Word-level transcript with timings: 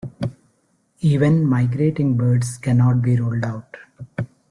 Even 1.01 1.45
migrating 1.45 2.17
birds 2.17 2.57
cannot 2.57 3.03
be 3.03 3.17
ruled 3.17 3.43
out. 3.45 3.77